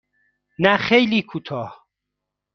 نه 0.59 0.77
خیلی 0.77 1.21
کوتاه. 1.21 1.87